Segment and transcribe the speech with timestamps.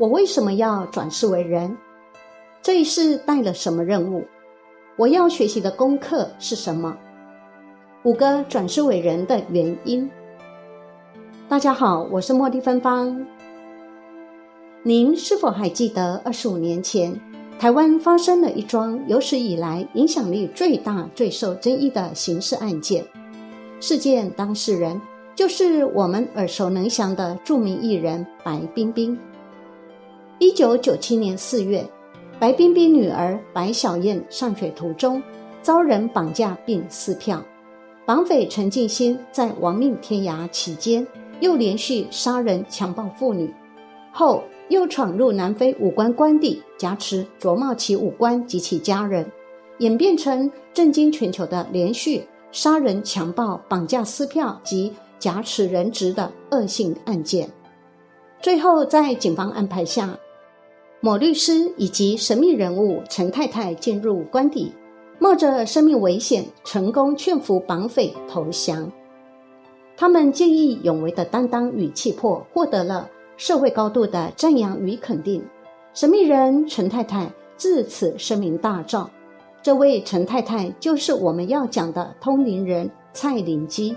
[0.00, 1.76] 我为什么要转世为人？
[2.62, 4.24] 这一世带了什么任务？
[4.96, 6.96] 我要学习的功课是什么？
[8.04, 10.10] 五个转世为人的原因。
[11.50, 13.26] 大家好，我是茉莉芬芳。
[14.82, 17.14] 您是否还记得二十五年前，
[17.58, 23.04] 台湾发生了一桩有史以来影响力最大、最受争议的刑事案件？
[23.80, 24.98] 事件当事人
[25.34, 29.18] 就是我们耳熟能详的著名艺人白冰冰。
[30.42, 31.86] 一九九七年四月，
[32.38, 35.22] 白冰冰女儿白小燕上学途中
[35.60, 37.44] 遭人绑架并撕票，
[38.06, 41.06] 绑匪陈进兴在亡命天涯期间
[41.40, 43.52] 又连续杀人强暴妇女，
[44.10, 49.30] 后又闯入南非武官官邸挟持卓茂奇武官及其家人，
[49.80, 57.46] 演变成震惊全球的连续杀人强暴、绑架撕票及挟持人质的恶性案件。
[58.40, 60.18] 最后在警方安排下。
[61.02, 64.70] 某律师以及神秘人物陈太太进入官邸，
[65.18, 68.92] 冒着生命危险，成功劝服绑匪投降。
[69.96, 75.42] 他们见义勇为的担当与气魄，获得了社会高度的赞扬与肯定。
[75.94, 79.06] 神秘人陈太太自此声名大噪。
[79.62, 83.96] 这位陈太太就是我们要讲的通灵人蔡灵基。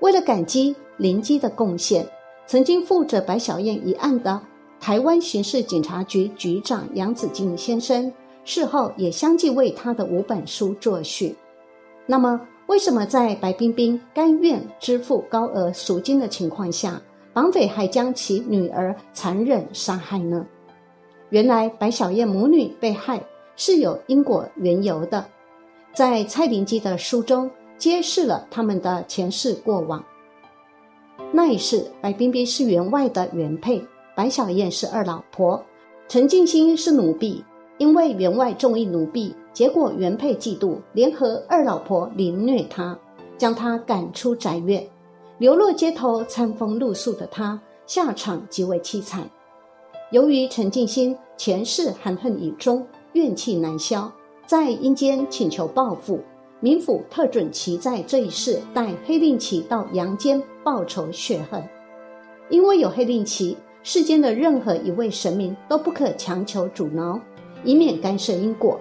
[0.00, 2.06] 为了感激灵基的贡献，
[2.46, 4.38] 曾经负责白小燕一案的。
[4.84, 8.12] 台湾刑事警察局局长杨子敬先生
[8.44, 11.34] 事后也相继为他的五本书作序。
[12.04, 17.00] 那么，为什么在白冰冰甘愿支付高额赎金的情况下，
[17.32, 20.46] 绑匪还将其女儿残忍杀害呢？
[21.30, 23.18] 原来，白小燕母女被害
[23.56, 25.24] 是有因果缘由的。
[25.94, 30.04] 在蔡林基的书中揭示了他们的前世过往。
[31.32, 33.82] 那一世，白冰冰是员外的原配。
[34.14, 35.62] 白小燕是二老婆，
[36.06, 37.44] 陈静心是奴婢。
[37.76, 42.96] 因为员外中意奴婢，结果原配嫉妒，联合二老婆凌虐她，
[43.36, 44.86] 将她赶出宅院，
[45.38, 49.28] 流落街头，餐风露宿的她下场极为凄惨。
[50.12, 54.08] 由于陈静心前世含恨已终，怨气难消，
[54.46, 56.20] 在阴间请求报复，
[56.62, 61.60] 冥府特准其在这一世带黑令旗到阳间报仇雪恨，
[62.50, 63.56] 因为有黑令旗。
[63.86, 67.20] 世间的任何一位神明都不可强求阻挠，
[67.62, 68.80] 以免干涉因果。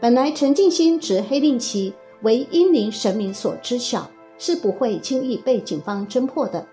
[0.00, 6.66] 本来陈静心执黑令旗为阴灵神明所知晓，是不会轻易被警方侦破的。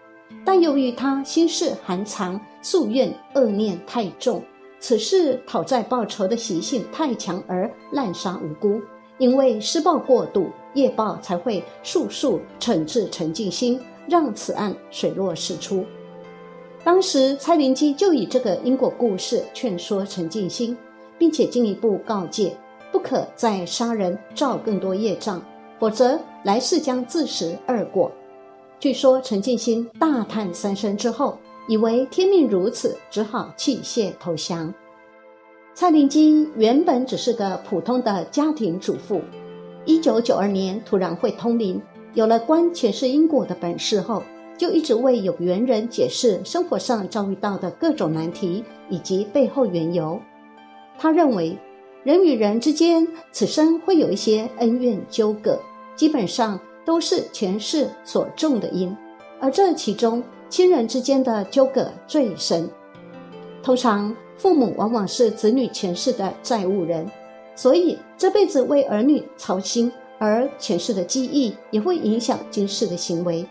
[0.43, 4.41] 但由于他心事含藏，夙愿恶念太重，
[4.79, 8.81] 此事讨债报仇的习性太强，而滥杀无辜。
[9.19, 15.85] 因为施暴过度，业报才会速速惩治陈静心，让此案水落石出。
[16.88, 20.78] 当时蔡灵基就以这个因果故事劝说陈静心，
[21.18, 22.56] 并且进一步告诫，
[22.94, 25.44] 不可再杀人造更多业障，
[25.80, 28.09] 否则来世将自食恶果。
[28.80, 31.38] 据说陈静心大叹三声之后，
[31.68, 34.74] 以为天命如此，只好弃械投降。
[35.74, 39.19] 蔡灵基原本只是个普通的家庭主妇，
[39.84, 41.81] 一九九二年突然会通灵，
[42.14, 44.24] 有了观前世因果的本事后。
[44.57, 50.19] 就一直为有缘人解释生活上遭遇到的各种难题以及背后缘由。
[50.97, 51.57] 他认为，
[52.03, 55.59] 人与人之间此生会有一些恩怨纠葛，
[55.95, 58.95] 基本上都是前世所种的因，
[59.40, 62.68] 而这其中亲人之间的纠葛最深。
[63.62, 67.06] 通常父母往往是子女前世的债务人，
[67.56, 73.45] 所以这辈子为儿女操心，而前世的记忆也会影响今世的行为。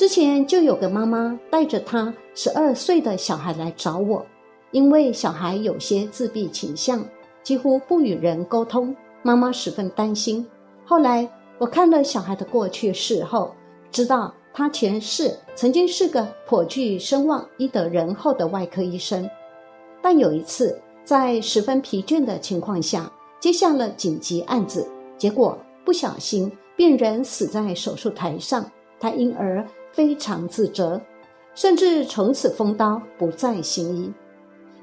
[0.00, 4.24] 之前就有个妈妈带着她十二岁的小孩来找我，
[4.70, 7.04] 因为小孩有些自闭倾向，
[7.42, 10.46] 几乎不与人沟通，妈妈十分担心。
[10.86, 11.28] 后来
[11.58, 13.54] 我看了小孩的过去事后，
[13.92, 19.28] 知道他前世曾经是个颇具声望、医德仁厚的外科医生，
[20.00, 24.88] 但有一次在十分疲倦的情况下接下了紧急案子，
[25.18, 28.64] 结果不小心病人死在手术台上，
[28.98, 29.62] 他因而。
[29.92, 31.00] 非常自责，
[31.54, 34.12] 甚至从此封刀不再行医，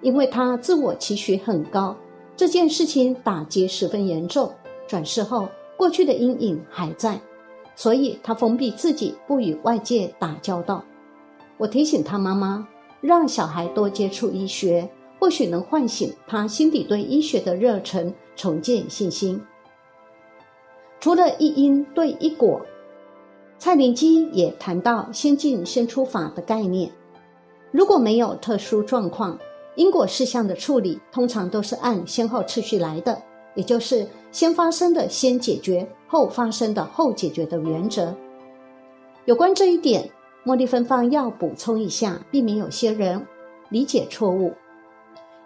[0.01, 1.95] 因为他自我期许很高。
[2.35, 4.53] 这件事情打击十分严重，
[4.87, 7.19] 转世后过去的阴影还在，
[7.75, 10.83] 所以他封闭自己，不与外界打交道。
[11.57, 12.67] 我提醒他妈妈，
[13.01, 14.87] 让小孩多接触医学，
[15.19, 19.41] 或许能唤醒他心底对医学的热忱，重建信心。
[20.99, 22.61] 除了一因对一果。
[23.59, 26.91] 蔡灵基也谈到“先进先出法”的概念。
[27.71, 29.37] 如果没有特殊状况，
[29.75, 33.19] 因果事项的处理通常都是按先后次序来的，
[33.55, 38.15] 也就是先发生的先解决，后发生的后解决的原则。
[39.25, 40.07] 有关这一点，
[40.45, 43.25] 茉莉芬芳要补充一下，避免有些人
[43.69, 44.53] 理解错误。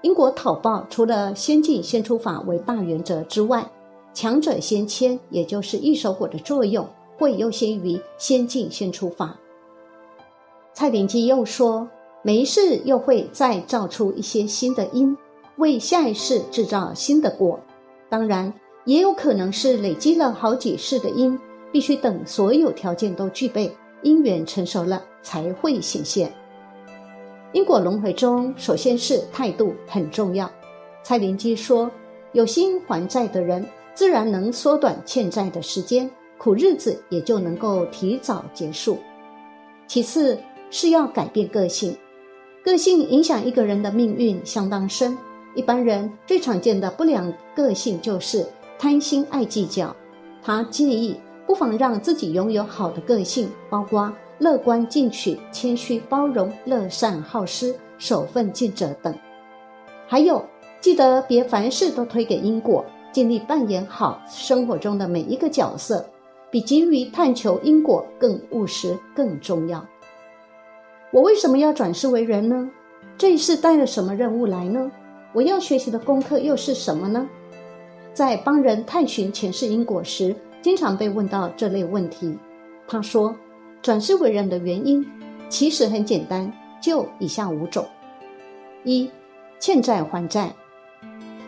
[0.02, 3.66] 因果讨报除了先进先出法为大原则之外，
[4.14, 6.88] 强者先签，也就是一手果的作用
[7.22, 9.38] 会优先于先进先出法。
[10.74, 11.88] 蔡灵基又说，
[12.24, 15.16] 没事又会再造出一些新的因，
[15.58, 17.60] 为下一世制造新的果。
[18.10, 18.52] 当然，
[18.86, 21.40] 也有可能是累积了好几世的因，
[21.72, 23.72] 必须等所有条件都具备，
[24.02, 26.34] 因缘成熟了才会显现。
[27.52, 30.50] 因果轮回中，首先是态度很重要。
[31.04, 31.92] 蔡灵基说，
[32.32, 33.64] 有心还债的人，
[33.94, 36.10] 自然能缩短欠债的时间，
[36.44, 38.98] 苦日子也就能够提早结束。
[39.86, 40.36] 其次
[40.72, 41.96] 是要改变个性，
[42.66, 45.16] 个性影响一个人的命运相当深。
[45.54, 48.44] 一般人最常见的不良个性就是
[48.80, 49.96] 贪心爱计较。
[50.42, 54.12] 他建议，不妨让自己拥有好的个性，包括。
[54.40, 59.16] 乐观进取、谦虚包容、乐善好施、守分尽责等，
[60.08, 60.44] 还有
[60.80, 66.04] 记得别凡事都推给因果，尽力扮演好生活中的每一个角色，
[66.52, 69.84] 比急于探求因果更务实、更重要。
[71.12, 72.70] 我为什么要转世为人呢？
[73.18, 74.92] 这一世带了什么任务来呢？
[75.34, 77.28] 我要学习的功课又是什么呢？
[78.14, 82.38] 在帮人探寻前世因果时，经常被问到这类问题。
[82.88, 83.36] 他说。
[83.82, 85.04] 转世为人的原因
[85.50, 87.84] 其实很简单，就以下五种：
[88.84, 89.10] 一、
[89.58, 90.54] 欠债还债。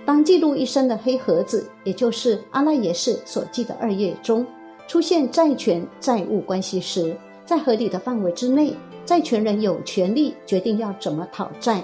[0.03, 4.43] 当记录一生的黑盒子，也就是阿拉耶识所记的二页中
[4.87, 7.15] 出现债权债务关系时，
[7.45, 8.73] 在合理的范围之内，
[9.05, 11.83] 债权人有权利决定要怎么讨债，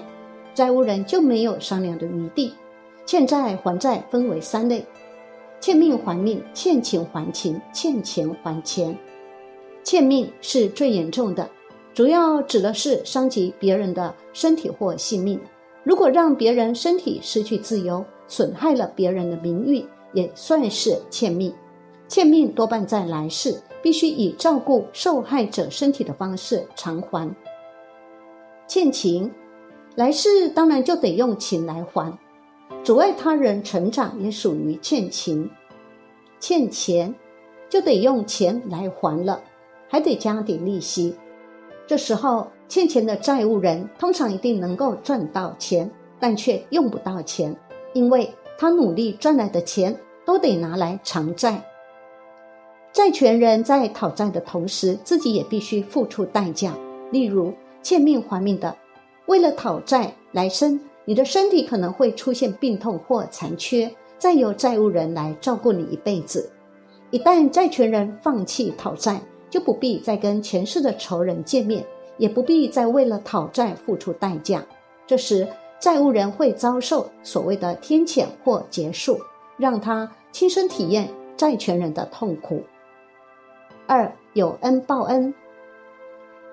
[0.53, 2.53] 债务人就没有商量的余地。
[3.05, 4.85] 欠债还债分为三类：
[5.59, 8.95] 欠命还命、欠情还情、欠钱还钱。
[9.83, 11.49] 欠命是最严重的，
[11.93, 15.39] 主要指的是伤及别人的身体或性命。
[15.83, 21.51] 如果让别人身体失去自由，损害了别人的名誉，也算是欠命。
[22.09, 27.33] 欠命多半在来世，必须以照顾受害者身体的方式偿还。
[28.67, 29.31] 欠情，
[29.95, 32.11] 来世当然就得用情来还，
[32.83, 35.49] 阻碍他人成长也属于欠情。
[36.39, 37.13] 欠钱，
[37.69, 39.41] 就得用钱来还了。
[39.91, 41.15] 还得加点利息，
[41.87, 45.89] 这时候欠钱的债务人通常一定能够赚到钱，
[46.19, 47.55] 但却用不到钱，
[47.93, 51.59] 因为他努力赚来的钱都得拿来偿债。
[52.91, 56.73] 债权人在讨债的同时，自己也必须付出代价，
[57.11, 57.53] 例如
[57.83, 58.75] 欠命还命的，
[59.27, 66.51] 为了讨债，来生你的身体可能会出现病痛或残缺，再由债务人来照顾你一辈子。
[67.11, 71.85] 一旦债权人放弃讨债，就不必再跟前世的仇人见面，
[72.17, 74.65] 也不必再为了讨债付出代价。
[75.07, 75.47] 这时，
[75.79, 79.19] 债务人会遭受所谓的天谴或结束，
[79.57, 81.07] 让他亲身体验
[81.37, 82.61] 债权人的痛苦。
[83.89, 85.33] 二有恩报恩，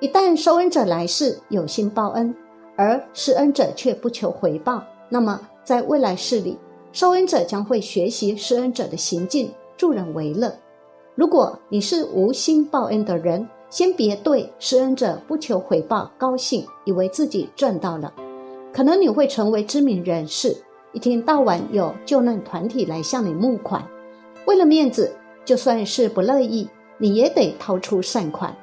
[0.00, 2.34] 一旦受恩者来世有心报恩，
[2.76, 6.56] 而施恩者却不求回报，那么在未来世里，
[6.92, 10.50] 受恩者将会学习施恩者的行径，助人为乐。
[11.14, 18.10] 如果你是无心报恩的人，先别对施恩者不求回报高兴，以为自己赚到了。
[18.72, 20.56] 可能你会成为知名人士，
[20.94, 23.86] 一天到晚有救难团体来向你募款，
[24.46, 25.14] 为了面子，
[25.44, 26.66] 就算是不乐意，
[26.98, 28.54] 你也得掏出善款。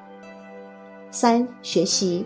[1.12, 2.26] 三学习，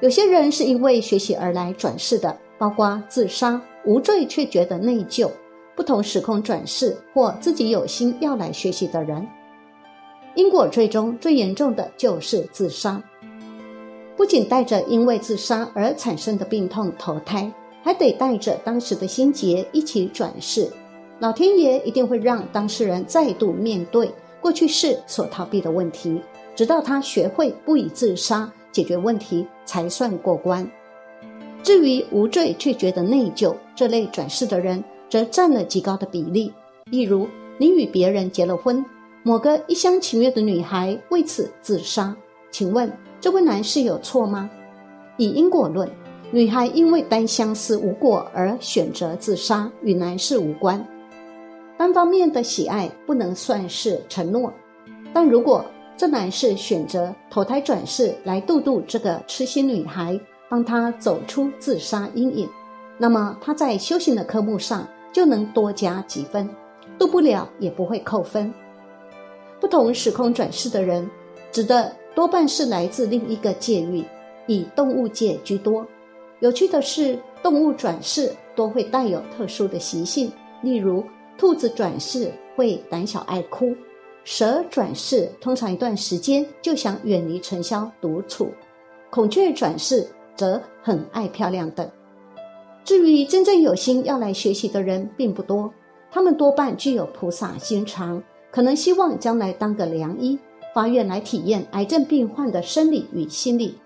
[0.00, 5.30] 有些人是因为学习而来转世的，包括自杀、无罪却觉得内疚。
[5.74, 9.26] 不同时空转世或自己有心要来学习的人，
[10.34, 13.02] 因果最终最严重的就是自杀。
[14.14, 17.50] 不仅带着因为自杀而产生的病痛投胎，
[17.82, 20.70] 还得带着当时的心结一起转世。
[21.20, 24.12] 老天爷一定会让当事人再度面对
[24.42, 26.20] 过去式所逃避的问题，
[26.54, 30.70] 直到他学会不以自杀解决问题，才算过关。
[31.62, 34.84] 至于无罪却觉得内疚这类转世的人。
[35.12, 36.50] 则占了极高的比例。
[36.86, 38.82] 例如，你与别人结了婚，
[39.22, 42.16] 某个一厢情愿的女孩为此自杀，
[42.50, 44.48] 请问这位男士有错吗？
[45.18, 45.86] 以因果论，
[46.30, 50.82] 女孩因为单相思无果而选择自杀，与男士无关。
[51.82, 54.52] 单方面的喜爱不能算是承诺，
[55.12, 55.64] 但如果
[55.96, 60.16] 这男士选择投胎转世来度度这个痴心女孩，
[60.48, 62.48] 帮她走出自杀阴影，
[62.98, 66.48] 那么他在修行的科目上就能多加几分，
[67.00, 68.54] 渡不了也不会扣分。
[69.60, 71.10] 不同时空转世的人，
[71.50, 74.04] 指的多半是来自另一个界域，
[74.46, 75.84] 以动物界居多。
[76.38, 80.30] 有趣的是，动物转世多会带有特殊的习性，
[80.62, 81.04] 例如
[81.38, 83.74] 兔子转世会胆小爱哭，
[84.24, 88.50] 蛇转世通常一段时间就想远离尘嚣独处，
[89.10, 91.88] 孔雀转世则很爱漂亮等。
[92.84, 95.72] 至于真正有心要来学习的人并不多，
[96.10, 98.22] 他们多半具有菩萨心肠。
[98.50, 100.38] 可能希望将来当个良医，
[100.74, 103.78] 发愿来体验癌症病患的生理与心理。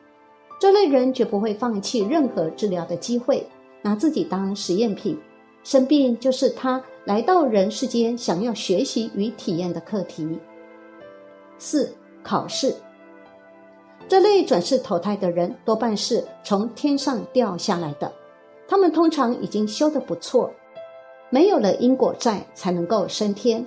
[0.58, 3.46] 这类人绝不会放弃任何治疗的机会，
[3.80, 5.16] 拿自己当实验品。
[5.62, 10.36] 生病就是他来到人世间想要学习与体验的课题。
[11.56, 12.74] 四、考试。
[14.08, 18.12] 这类转世投胎的人多半是从天上掉下来的，
[18.66, 20.52] 他们通常已经修得不错，
[21.30, 23.64] 没有了因果债才能够升天。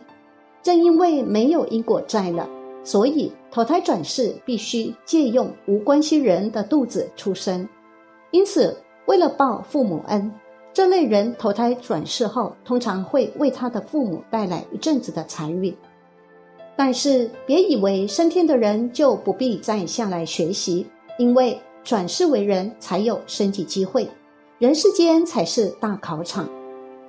[0.61, 2.45] 正因为没有因果债了，
[2.83, 7.65] 所以投胎转世必须借用无关系人的肚子出生。
[8.31, 10.29] 因此，为了报父母恩，
[10.79, 15.75] 这类人投胎转世后，通常会为他的父母带来一阵子的财运。
[16.77, 24.09] 但是，别以为升天的人就不必再下来学习，因为转世为人才有升级机会，
[24.57, 26.49] 人世间才是大考场。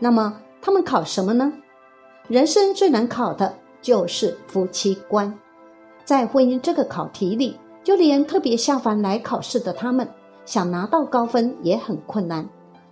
[0.00, 1.53] 那么，他们考什么呢？
[2.27, 5.33] 人生最难考的就是夫妻观，
[6.05, 10.09] 在婚姻这个考题里，就连特别下凡来考试的他们，
[10.45, 12.45] 想拿到高分也很困难。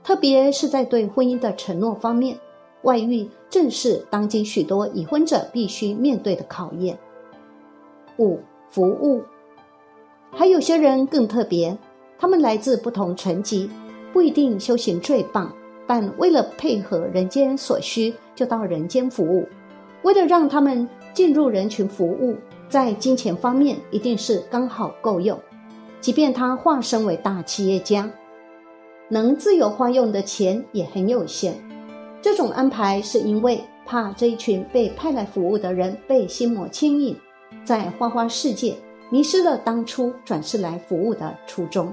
[0.08, 2.34] 特别是在对婚姻的承诺方面，
[2.80, 6.98] 外遇正是当今许多已婚者必须面对的考验。
[8.16, 9.22] 五、服务，
[10.30, 11.76] 还有些人更特别，
[12.18, 13.68] 他们来自不同层级，
[14.10, 15.52] 不一定修行最棒。
[15.86, 19.46] 但为了配合人间所需，就到人间服务。
[20.04, 22.34] 为了让他们进入人群服务，
[22.70, 25.38] 在金钱方面一定是刚好够用。
[26.00, 28.10] 即便他化身为大企业家，
[29.08, 31.54] 能自由花用的钱也很有限。
[32.20, 37.16] 这种安排是因为怕这一群被派来服务的人被心魔牵引，
[37.64, 38.76] 在花花世界
[39.10, 41.92] 迷失了当初转世来服务的初衷。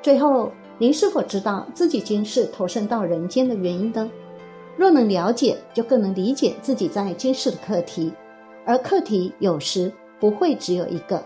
[0.00, 0.50] 最后。
[0.78, 4.10] 您是否知道自己今世投身到人间的原因呢？
[4.76, 8.12] 若能了解，就更能理解自己在今世的课题。
[8.64, 11.22] 而课题有时不会只有一个。